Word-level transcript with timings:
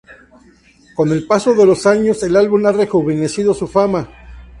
Con 0.95 1.11
el 1.11 1.27
paso 1.27 1.53
de 1.53 1.63
los 1.63 1.85
años, 1.85 2.23
el 2.23 2.35
álbum 2.35 2.65
ha 2.65 2.71
rejuvenecido 2.71 3.53
su 3.53 3.67
fama. 3.67 4.09